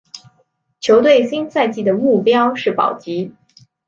[0.79, 3.35] 球队新赛季的目标是保级。